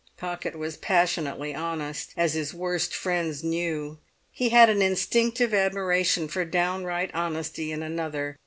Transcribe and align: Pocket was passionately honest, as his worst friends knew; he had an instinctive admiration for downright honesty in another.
Pocket 0.17 0.57
was 0.57 0.77
passionately 0.77 1.53
honest, 1.53 2.11
as 2.17 2.33
his 2.33 2.55
worst 2.55 2.91
friends 2.91 3.43
knew; 3.43 3.99
he 4.31 4.49
had 4.49 4.67
an 4.67 4.81
instinctive 4.81 5.53
admiration 5.53 6.27
for 6.27 6.43
downright 6.43 7.11
honesty 7.13 7.71
in 7.71 7.83
another. 7.83 8.39